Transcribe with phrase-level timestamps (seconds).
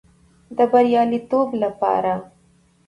[0.57, 2.13] د بریالیتوب لپاره